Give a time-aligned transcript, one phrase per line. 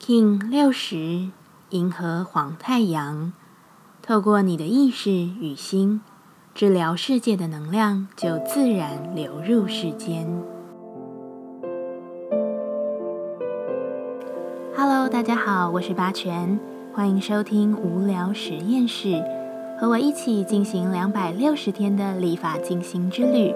[0.00, 1.30] King 六十，
[1.70, 3.32] 银河黄太阳，
[4.02, 6.02] 透过你的意识与心，
[6.54, 10.28] 治疗世界的能量就自然流入世间。
[14.76, 16.60] Hello，大家好，我是八全，
[16.92, 19.22] 欢迎收听无聊实验室，
[19.80, 23.54] 和我一起进行两百六十天的立法进行之旅，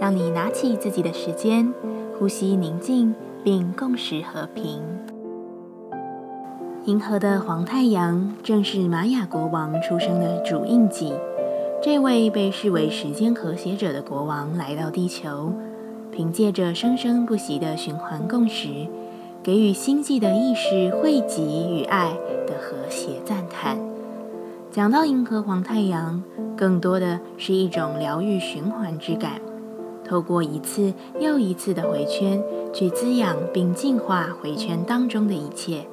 [0.00, 1.70] 让你拿起自己的时间，
[2.18, 3.14] 呼吸宁静，
[3.44, 4.80] 并共识和平。
[6.84, 11.12] 银河的黄太阳正是玛雅国王出生的主印记。
[11.80, 15.52] 这位被视为时间和谐者的国王来到地球，
[16.10, 18.88] 凭借着生生不息的循环共识，
[19.44, 22.14] 给予星际的意识汇集与爱
[22.48, 23.78] 的和谐赞叹。
[24.72, 26.20] 讲到银河黄太阳，
[26.56, 29.40] 更多的是一种疗愈循环之感，
[30.04, 35.86] 透过一次又一次的回圈，去滋养并净化回圈当中的一切。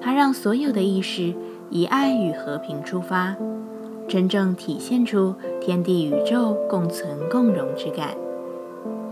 [0.00, 1.34] 它让所有的意识
[1.68, 3.36] 以爱与和平出发，
[4.08, 8.08] 真正体现出天地宇宙共存共荣之感。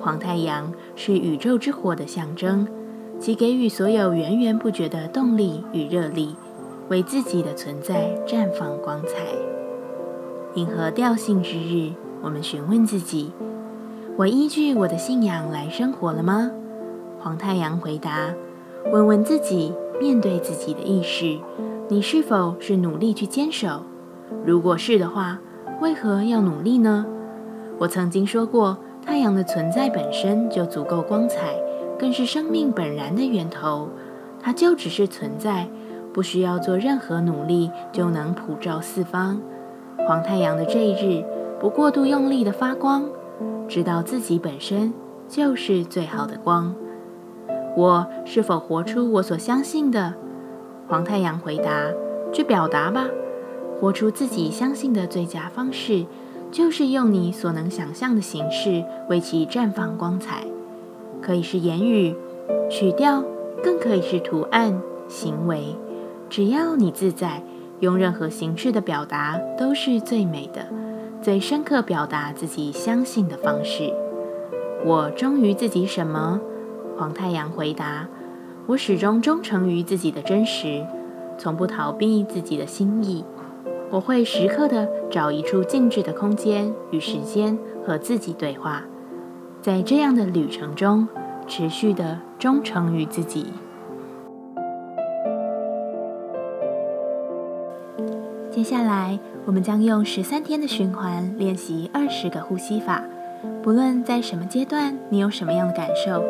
[0.00, 2.67] 黄太阳是宇宙之火的象征，
[3.20, 6.34] 其给予所有源源不绝的动力与热力，
[6.89, 9.27] 为自己的存在绽放光彩。
[10.55, 11.92] 银河调性之日，
[12.23, 13.33] 我们询问自己：
[14.17, 16.50] 我依据我的信仰来生活了吗？
[17.20, 18.33] 黄太阳回答：
[18.91, 19.73] 问问自己。
[20.01, 21.39] 面对自己的意识，
[21.89, 23.83] 你是否是努力去坚守？
[24.45, 25.39] 如果是的话，
[25.81, 27.05] 为何要努力呢？
[27.79, 31.55] 我曾经说过，太阳的存在本身就足够光彩，
[31.99, 33.89] 更是生命本然的源头。
[34.41, 35.69] 它就只是存在，
[36.13, 39.41] 不需要做任何努力就能普照四方。
[40.07, 41.25] 黄太阳的这一日，
[41.59, 43.05] 不过度用力的发光，
[43.67, 44.93] 知道自己本身
[45.29, 46.75] 就是最好的光。
[47.77, 50.14] 我是否活出我所相信的？
[50.88, 51.92] 黄太阳回答
[52.33, 53.06] ：“去表达吧。
[53.78, 56.06] 活出自己相信的最佳方式，
[56.50, 60.45] 就是用你所能想象的形式为其绽放光彩。
[61.20, 62.17] 可以是言语、
[62.70, 63.23] 曲调，
[63.62, 65.77] 更可以是图案、行为。
[66.28, 67.42] 只要你自在，
[67.80, 70.67] 用任何形式的表达都是最美的、
[71.23, 73.92] 最深刻表达自己相信的方式。
[74.84, 76.40] 我忠于自己什么？”
[76.98, 78.09] 黄太阳回答
[78.67, 80.85] ：“我始终忠诚于自己的真实，
[81.39, 83.25] 从不逃避自己的心意。
[83.91, 87.57] 我会时刻的找一处静止的空间与时间
[87.87, 88.83] 和自己对话，
[89.63, 91.07] 在这样的旅程中，
[91.47, 93.47] 持续的忠诚于自己。
[98.51, 103.05] 接下来，我们将用十三天的循环练习二十个呼吸法。
[103.63, 106.25] 不论在什么阶段，你有什么样的感受。”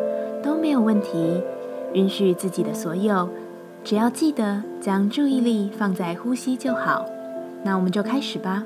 [0.49, 1.43] 都没有问题，
[1.93, 3.29] 允许自己的所有，
[3.85, 7.05] 只要记得将注意力放在呼吸就好。
[7.63, 8.65] 那我们就开始吧。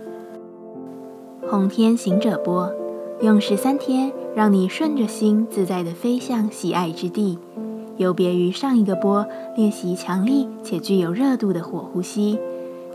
[1.51, 2.73] 红天行者波，
[3.21, 7.37] 用十三天让你顺着心自在的飞向喜爱之地。
[7.97, 9.27] 有别于上一个波
[9.57, 12.39] 练习强力且具有热度的火呼吸，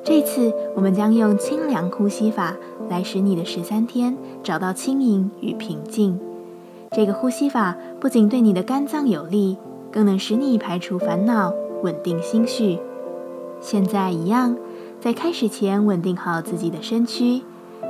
[0.01, 2.55] 这次我们将用清凉呼吸法
[2.87, 6.17] 来使你的十三天找到轻盈与平静。
[6.91, 9.57] 这个呼吸法不仅对你的肝脏有利，
[9.91, 11.53] 更能使你排除烦恼，
[11.83, 12.79] 稳定心绪。
[13.59, 14.55] 现在一样，
[14.99, 17.41] 在开始前稳定好自己的身躯，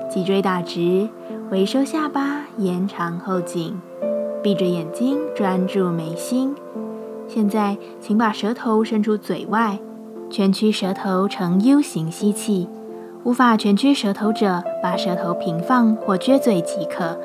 [0.09, 1.07] 脊椎打直，
[1.51, 3.79] 微收下巴，延长后颈，
[4.41, 6.55] 闭着眼睛专注眉心。
[7.27, 9.77] 现在，请把舌头伸出嘴外，
[10.29, 12.67] 蜷曲舌头呈 U 型吸气。
[13.23, 17.17] 无法蜷曲舌头者，把舌头平放或撅嘴即可。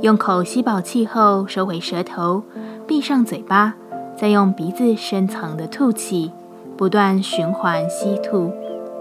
[0.00, 2.42] 用口吸饱气后，收回舌头，
[2.86, 3.74] 闭上嘴巴，
[4.16, 6.30] 再用鼻子深层的吐气，
[6.76, 8.52] 不断循环吸吐。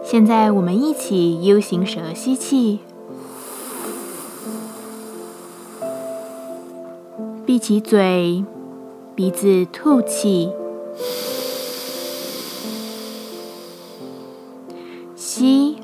[0.03, 2.79] 现在我们一起 U 型舌吸气，
[7.45, 8.43] 闭起嘴，
[9.15, 10.51] 鼻子吐气，
[15.15, 15.82] 吸。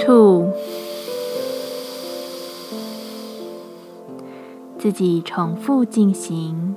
[0.00, 0.52] Two，，
[4.78, 6.76] 自己重复进行。